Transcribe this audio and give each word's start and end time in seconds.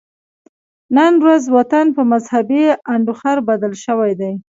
نن 0.97 1.13
ورځ 1.23 1.43
وطن 1.57 1.85
په 1.95 2.01
مذهبي 2.11 2.63
انډوخر 2.93 3.37
بدل 3.49 3.73
شوی 3.85 4.11
دی 4.19 4.31